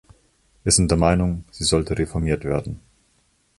Wir 0.63 0.71
sind 0.71 0.89
der 0.89 0.97
Meinung, 0.97 1.43
sie 1.51 1.63
sollte 1.63 1.95
reformiert 1.95 2.43
werden. 2.43 2.79